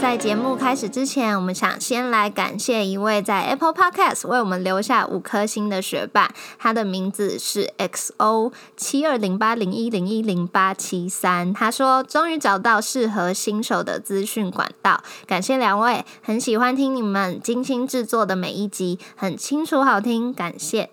[0.00, 11.52] 在节目开始之前，我们想先来感谢一位在 Apple Podcast 为我们留下五颗星的学霸，他的名字是 XO 七二零八零一零一零八七三。
[11.52, 20.88] 他说：“终于找到适合新手的资讯管道，感谢两位，很喜欢听你们精心制作的每一集，很清楚好听，感谢。”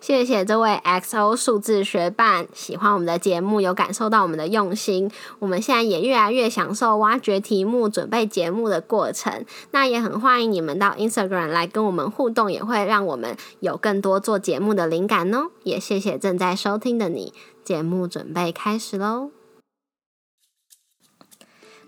[0.00, 5.10] 谢谢这位 XO 数字学伴，喜欢我们的节目，有感受到我们的用心。
[5.40, 9.44] 我们现在也越来越享受挖掘题目、准备节目的过程。
[9.72, 15.50] 那也很欢迎你们到 Instagram 来跟我们互动，也会让我们有更多做节目的灵感哦。
[15.64, 19.30] 也谢谢正在收听的你，节目准备开始喽。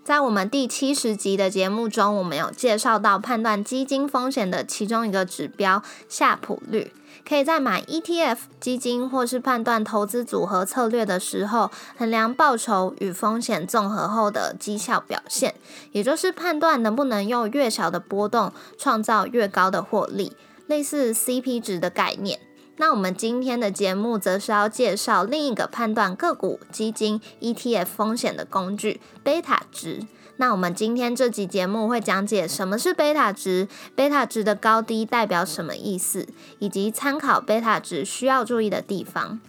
[0.03, 6.91] 在我们第七十集的节目中，我们有介绍到判断基金风险的其中一个指标夏普率。
[7.27, 15.55] 可以在买 ETF 基金或是判断投资组合策略的时候，衡量报酬与风险综合后的绩效表现，
[15.93, 20.35] 也就是判断能不能用越小的波动创造越高的获利，
[20.67, 22.39] 类似 CP 值的概念。
[22.77, 30.01] 那我们今天的节目则是要介绍另一个判断个股基金 ETF 风险的工具——贝塔值。
[30.37, 36.27] 那我们今天这集节目会讲解什么是贝塔值，贝塔值的高低代表什么意思，
[36.59, 39.39] 以及参考贝塔值需要注意的地方。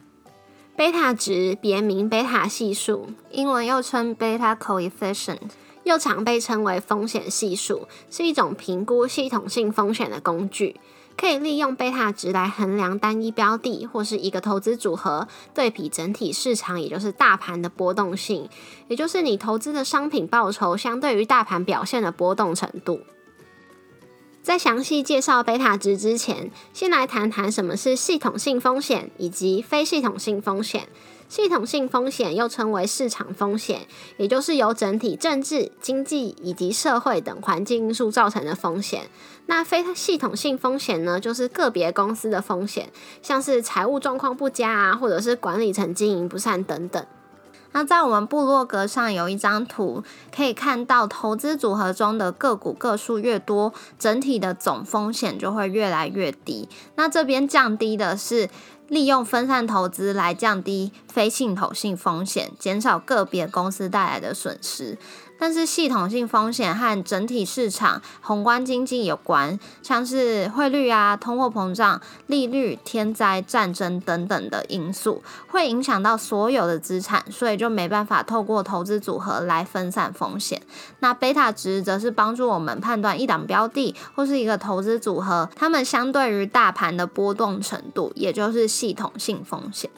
[0.77, 5.39] 贝塔值别名贝塔系数，英文又称贝塔 coefficient，
[5.85, 10.77] 又常被称为风险系数，是一种评估系统性风险的工具。
[11.17, 18.49] 可以利用贝塔值来衡量单一标的或是一个投资组合对比整体市场，也就是大盘的波动性，
[18.89, 23.01] 也就是你投资的商品报酬相对于大盘表现的波动程度。
[24.43, 30.89] 在详细介绍贝塔值之前，先来谈谈什么是系统性风险以及非系统性风险。
[31.27, 33.87] 系统性风险又称为市场风险，
[34.19, 39.09] 也就是由整体政治、经济以及社会等环境因素造成的风险。
[39.47, 42.91] 那非系统性风险呢，就是个别公司的风险，
[43.23, 47.05] 像是财务状况不佳啊，或者是管理层经营不善等等。
[47.73, 56.69] 那在我们部落格上有一张图，可以看到投资组合中的个股个数越多，整体的总风险就会越来越低。
[56.95, 58.49] 那这边降低的是。
[58.89, 64.99] 利用分散投资来降低非系统性风险，减少个别公司带来的损失。
[65.39, 80.63] 但是系统性风险和整体市场、宏观经济有关，像是汇率啊、通货膨胀、利率、天灾、战争等等的因素，会影响到所有的资产，所以就没办法透过投资组合来分散风险。
[81.01, 89.91] 那贝塔值则是帮助我们判断一档标的或是一个投资组合，它们相对于大盘的波动程度，也就是系统性风险。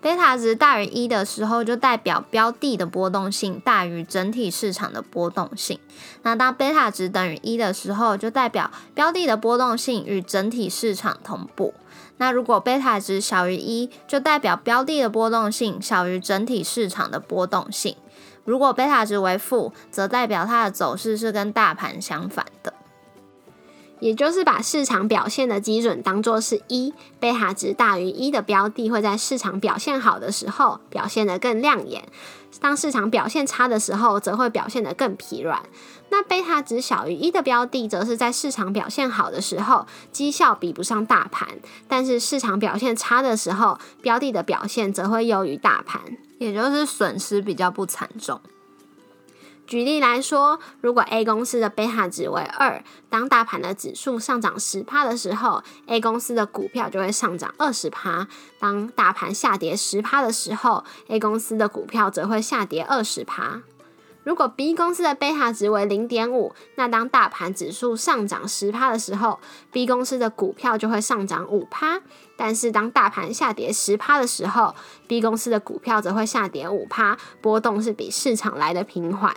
[0.00, 5.78] 贝塔值大于一的时候，就代表标的的波动性大于整体市场的波动性。
[6.22, 11.74] 那当贝塔值等于一的时候，就代表标的的波动性与整体市场同步。
[12.16, 17.94] 那如果贝塔值小于一，就代表标的的波动性小于整体市场的波动性。
[18.44, 22.72] 如果贝塔值为负，则代表它的走势是跟大盘相反的。
[24.00, 32.04] 也就是把市场表现的基准当做是一，贝塔值大于一的标的会在市场表现好的时候表现得更亮眼，
[32.60, 35.62] 当市场表现差的时候则会表现得更疲软。
[36.12, 41.46] 那贝塔值小于一的标的，则是在市场表现好的时候绩效比不上大盘，
[41.86, 46.00] 但是市场表现差的时候，标的的表现则会优于大盘，
[46.38, 48.40] 也就是损失比较不惨重。
[49.70, 58.26] 举例来说，如果 A 公司的贝塔值为二，当大盘的指数上涨十趴的时候，A 公司的股票就会上涨二十趴；
[58.58, 63.62] 当大盘下跌十趴的时候，A 公司的股票则会下跌二十趴。
[64.24, 69.38] 如果 B 公司的贝塔值为零点五，那当大盘指数上涨十趴的时候
[69.70, 72.00] ，B 公司的股票就会上涨五趴；
[72.36, 74.74] 但是当大盘下跌十趴的时候
[75.06, 79.32] ，B 公司的股票则会下跌五趴，波动是比市场来的平缓。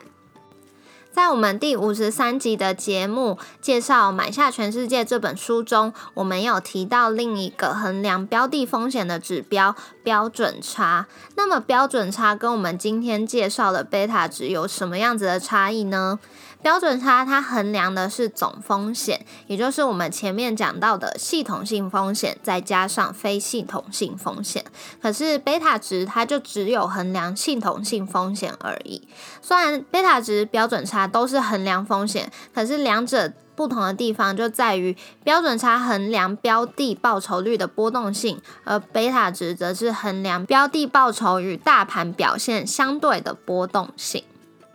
[1.13, 11.06] 在我们第五十三集的节目介绍《买下全世界》这本书中，我们有提到另一个衡量标的风险的指标——标准差。
[11.36, 16.18] 那么，标准差跟我们今天介绍的贝塔值有什么样子的差异呢？
[16.63, 24.63] 标准差它衡量的是总风险，也就是我们前面讲到的系统性风险，再加上非系统性风险。
[25.01, 29.06] 可是贝塔值它就只有衡量系统性风险而已。
[29.42, 44.24] 虽然贝塔值、标准差都是衡量风险，可是两者不同的地方就在于标准差衡量标的报酬率的波动性，而贝塔值则是衡量标的报酬与大盘表现相对的波动性。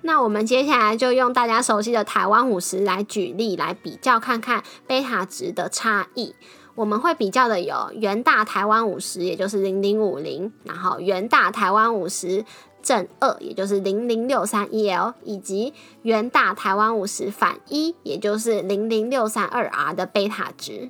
[0.03, 6.35] 那我们接下来就用大家熟悉的台湾五十来举例来比较看看贝塔值的差异。
[6.77, 12.45] 我们会比较的有元大台湾五十，也就是零零五零，然后元大台湾五十。
[12.89, 20.89] 正二，也就是零零六三 EL，以及元大台湾五十反一，也就是零零六三二 R 的贝塔值。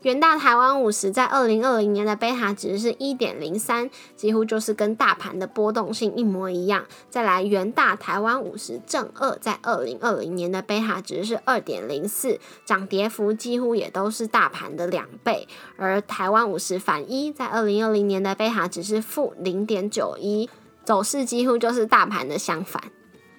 [0.00, 6.86] 元大台湾五十在二零二零年的贝塔值是一点零三，几乎就是跟大盘的波动性一模一样。
[7.10, 15.46] 再来，元大台湾五十正二在二零二零年的贝塔值是二点零四，涨跌幅几乎也都是大盘的两倍。
[15.76, 20.48] 而台湾五十反一在二零二零年的贝塔值是负零点九一。
[20.84, 22.82] 走势几乎就是大盘的相反。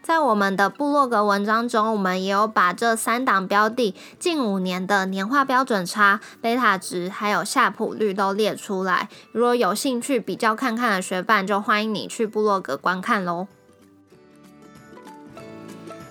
[0.02, 9.10] 在我们的部落格文章中，我们也有把这三档标的近五年的年化标准差、贝塔值还有夏普率都列出来。
[9.32, 13.48] 如果有兴趣比较看看的学伴，就欢迎你去部落格观看喽。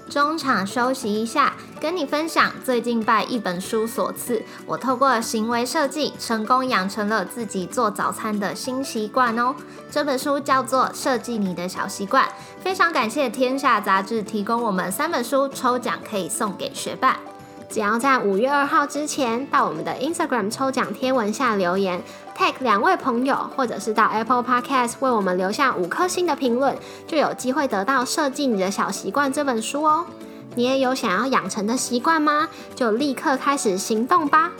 [0.08, 9.54] 中场休息一下，跟你分享最近拜一本书所赐，我透过行为设计成功养成了自己做早餐的新习惯哦。
[9.90, 12.24] 这本书叫做《设计你的小习惯》，
[12.62, 17.18] 非常感谢天下杂志提供我们三本书抽奖，可以送给学霸。
[17.74, 22.00] 只要在五月二号之前到我们的 Instagram 抽奖贴文下留言
[22.38, 30.06] ，tag 两位朋友，或者是到 Apple Podcast 为我们留下五颗星的评论，就有机会得到《设计你的小习惯》这本书哦。
[30.54, 32.48] 你也有想要养成的习惯吗？
[32.76, 34.52] 就立刻开始行动吧。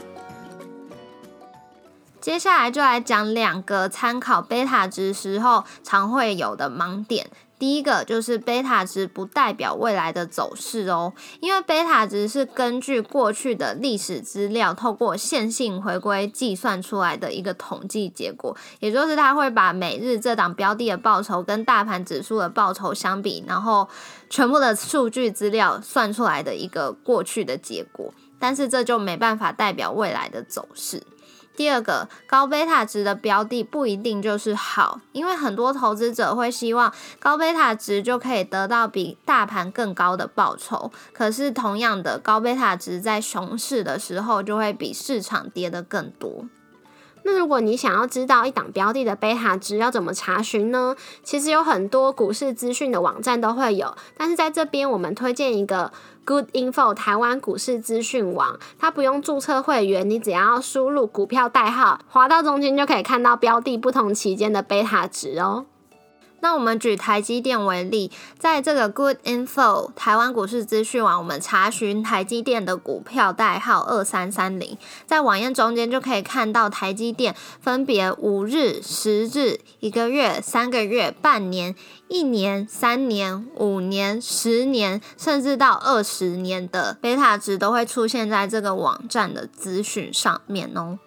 [2.20, 7.28] 接下来就来讲两个参考贝塔值时候常会有的盲点。
[7.58, 23.88] 第一个就是贝塔值不代表未来的走势哦，因为贝塔值是根据过去的历史资料，透过线性回归计算出来的一个统计结果，也就是它会把每日这档标的的报酬跟大盘指数的报酬相比，然后
[24.28, 31.02] 全部的数据资料算出来的一个过去的结果，但是这就没办法代表未来的走势。
[31.56, 40.90] 第二个高贝塔值的标的不一定就是好，因为很多投资者会希望高贝塔值就可以得到比大盘更高的报酬。
[41.12, 46.44] 可是同样的高贝塔值在熊市的时候就会比市场跌得更多。
[47.24, 50.94] 那如果你想要知道一档标的的贝塔值要怎么查询呢？
[51.22, 55.92] 其实有很多股市资讯的网站都会有，但是在这边我们推荐一个。
[56.26, 65.66] Good Info 台湾股市资讯网，它不用注册会员，你只要输入股票代号，滑到中间就可以看到标的不同期间的贝塔值哦。
[66.44, 74.76] 那我们举台积电为例，在这个 Good Info 台湾股市资讯网，我们查询台积电的股票代号二三三零，
[75.06, 81.74] 在网页中间就可以看到台积电分别五日、十日、一个月、三个月、半年、
[82.08, 90.98] 一年、三年、五年、十年，甚至到二十年的贝塔值都会出现在这个网站的资讯上面哦。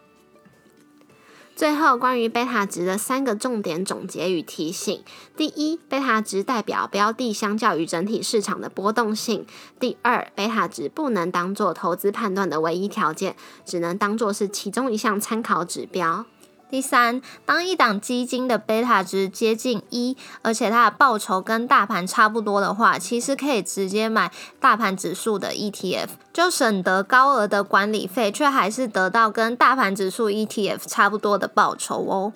[1.57, 5.04] 最后，关于贝塔值的三个重点总结与提醒：
[5.36, 9.42] 第一，贝塔值代表标的相较于整体市场的波动性；
[9.80, 13.35] 第二，贝塔值不能当做投资判断的唯一条件，
[13.66, 16.28] 只能当做是其中一项参考指标。
[16.69, 32.33] 第三，当一档基金的贝塔值接近一，而且它的报酬跟大盘差不多的话，其实可以直接买大盘指数的 ETF，就省得高额的管理费，却还是得到跟大盘指数 ETF 差不多的报酬哦。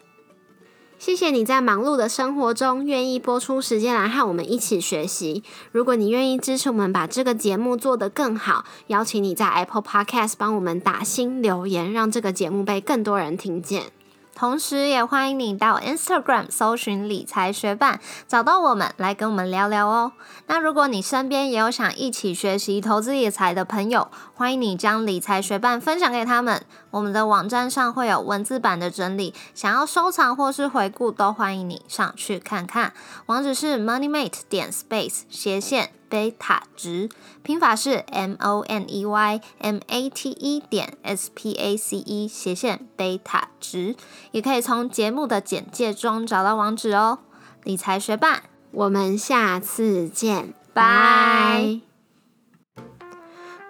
[0.98, 5.44] 谢谢你在忙碌的生活中愿意播出时间来和我们一起学习。
[5.72, 13.92] 如果你愿意支持我们把这个节目做得更好，邀请你在 Apple Podcast 帮我们打新留言，让这个节目被更多人听见。
[14.42, 20.14] 同时，也欢迎你到 Instagram 搜寻理财学伴，找到我们来跟我们聊聊哦。
[20.48, 26.66] 那如果你身边也有想一起学习投资理财的朋友，欢迎你将理财学伴分享给他们。
[26.90, 32.94] 我们的网站上会有文字版的整理，想要收藏或是回顾，都欢迎你上去看看。
[33.28, 35.92] 网址是 moneymate 点 space 斜线。
[36.12, 37.10] 贝塔值
[37.42, 42.28] 拼法是 M O N E Y M A T E 点 S P A C E
[42.28, 43.96] 斜线贝塔值，
[44.32, 47.20] 也可以从节目的简介中找到网址哦。
[47.64, 51.91] 理财学霸，我们下次见，拜。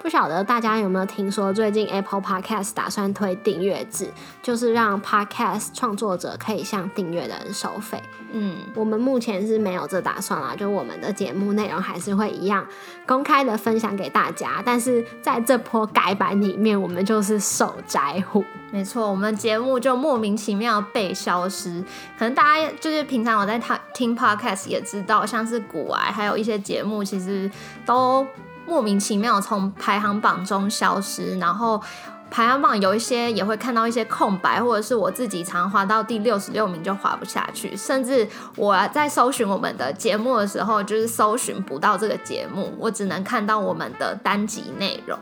[0.02, 4.10] 不晓得大家有没有听说，最近 Apple Podcast 打算推订阅制，
[4.42, 8.02] 就是让 Podcast 创作者可以向订阅的人收费。
[8.32, 12.66] 嗯，我们目前是没有这打算啦，就我们的节目内容还是会一样
[13.06, 18.44] 公开的分享给大家，但是在这波改版里面，我们就是守宅户。
[18.72, 21.80] 没错，我们节目就莫名其妙被消失。
[22.18, 27.52] 可能大家就是平常我在听听 podcast 也知道，像是古癌还有一些节目，其实
[27.86, 28.26] 都
[28.72, 31.82] 莫名其妙从排行榜中消失，然后
[32.30, 38.26] 排行榜有一些也会看到一些空白，或者是我自己常滑到第六十六名就滑不下去，甚至
[38.56, 45.20] 我在搜寻我们的节目的时候，就是搜寻不到这个节目，我只能看到我们的单集内容。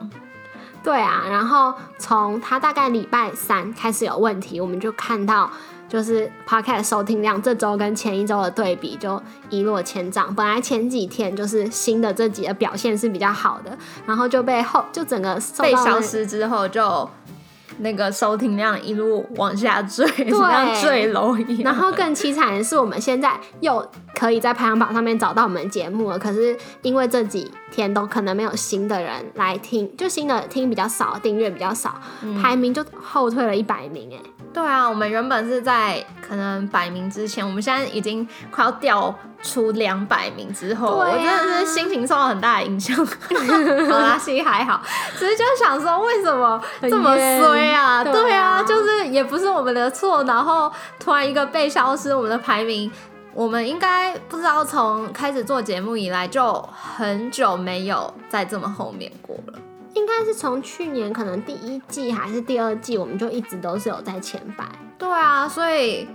[0.83, 5.49] 对啊，然后从他大概礼拜三开始有问题，我们就看到
[5.89, 10.33] 就是 podcast 收听量这周跟前一周的对比就一落千丈。
[10.33, 17.09] 本来前几天就是新的这集的表现是比较好的，然后就被后就整个被消失之后就。
[17.81, 21.63] 那个收听量一路往下坠， 像坠楼一样。
[21.63, 26.19] 然后更凄惨的是，我们现在又可以在排行榜上面找到我们节目了。
[26.19, 31.95] 可是因为这几天都可能没有新的人来听，就新的听比较少，订阅比较少，
[32.41, 34.09] 排名就后退了一百名。
[34.13, 34.19] 哎，
[34.53, 42.95] 对啊，我们原本是在可能百名之前，我们现在已经快要掉出两百名之后，我真的是心情受到很大的影响。
[43.89, 44.81] 好啦，心还好，
[45.17, 47.69] 只是就想说为什么这么衰。
[47.69, 52.91] 啊，对啊，就是也不是我们的错，然后突然一个被消失，我们的排名，
[53.33, 59.59] 我们应该不知道从开始做节目以来就很久没有在这么后面过了，
[59.93, 64.67] 应该是从去年可能第一季还是第二季，我们就一直都是有在前排。
[64.97, 66.07] 对啊，所以。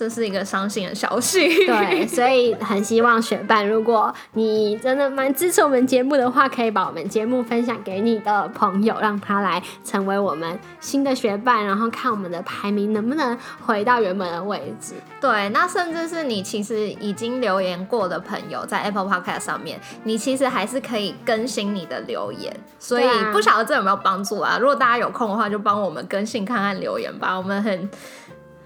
[0.00, 1.46] 这是一个伤心的消息。
[1.68, 14.94] 对，所以很希望学伴，如果你真的蛮支持我们节目的话，可以把我们节目分享给你的朋友，让他来成为我们新的学伴，然后看我们的排名能不能回到原本的位置。
[15.20, 22.50] 对，那甚至是你其实已经留言过的朋友，在 Apple Podcast 上面，你其实还是可以更新你的留言。
[22.78, 23.04] 所以
[23.34, 24.56] 不晓得这有没有帮助啊？
[24.58, 27.36] 如果大家有空的话，就帮我们更新看看留言吧。
[27.36, 27.90] 我们很。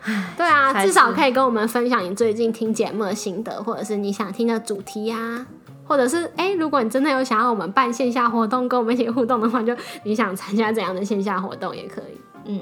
[0.36, 5.46] 对啊，至少可以跟我们分享你最近听节目的心得，或者是你想听的主题呀，
[5.86, 12.20] 或者是哎，如果你真的有想要我们办线下活动，跟我们一起互动的话，就你想参加怎样的线下活动也可以。
[12.46, 12.60] 嗯，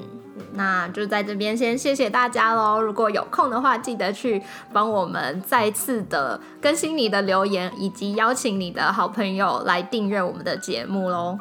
[0.53, 2.81] 那就在这边先谢谢大家喽。
[2.81, 11.37] 如果有空的话，记得去帮我们再次的更新你的留言，以及邀请你的好朋友来订阅我们的节目喽。